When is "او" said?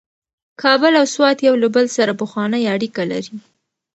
0.99-1.05